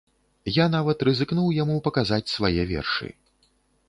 [0.53, 3.07] Я нават рызыкнуў яму паказаць свае вершы.